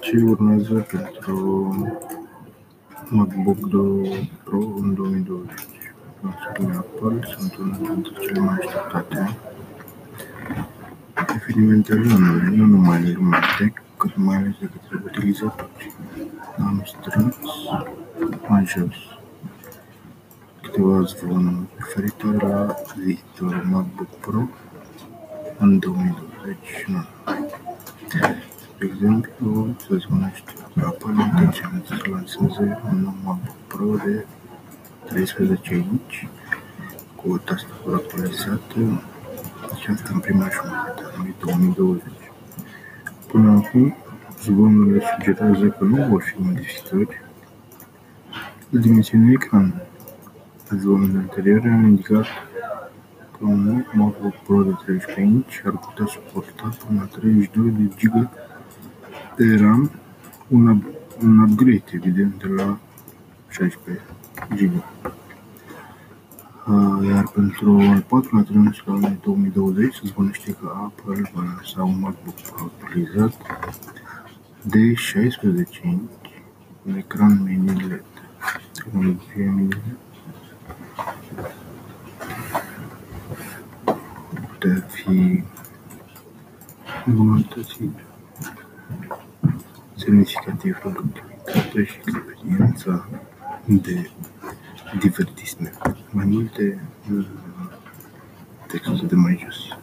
[0.00, 1.36] Ce urmează pentru
[3.08, 3.58] MacBook
[4.44, 5.50] Pro în 2020?
[6.20, 9.36] Lansările Apple sunt unul dintre cele mai așteptate
[11.34, 15.92] evenimentele anului, nu numai în lumea tech, cât mai ales de către utilizatori.
[16.58, 17.36] Am strâns
[18.48, 18.94] mai jos
[20.62, 24.48] câteva zvonuri referitoare la viitorul MacBook Pro
[25.58, 27.40] în 2020 nu numai.
[27.40, 27.41] De
[29.02, 34.26] exemplu, se zvonește că Apple intenționează să lanseze un nou MacBook Pro de
[35.04, 36.14] 13 inch
[37.16, 39.02] cu o tastatură actualizată
[39.80, 42.02] și asta în prima jumătate a anului 2020.
[43.26, 43.96] Până acum,
[44.42, 47.22] zvonurile sugerează că nu vor fi modificări
[48.70, 49.82] la dimensiunea ecranului.
[50.70, 52.26] Zvonurile anterioare au indicat
[53.38, 57.94] că un nou MacBook Pro de 13 inch ar putea suporta până la 32 de
[58.00, 58.30] GB
[59.36, 59.90] de RAM,
[60.48, 60.82] un,
[61.22, 62.78] un upgrade evident de la
[63.48, 64.02] 16
[64.48, 64.84] GB.
[67.08, 72.00] Iar pentru al patrulea trimestru al anului 2020 se zvonește că Apple va lansa un
[72.00, 73.32] MacBook Pro actualizat
[74.62, 76.10] de 16 inch
[76.82, 78.04] cu ecran mini LED.
[78.72, 79.96] Tehnologie mini LED
[84.62, 85.42] putea fi
[87.06, 87.90] îmbunătățit
[90.04, 93.08] semnificativ productivitatea și experiența
[93.66, 94.10] de
[94.98, 95.96] divertisment.
[96.10, 97.26] Mai multe în
[98.66, 99.81] textul de mai jos.